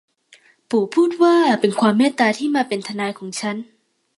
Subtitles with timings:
[0.69, 3.55] ปู่พูดว่า เป็นความเมตตาที่มาเป็นทนายของฉัน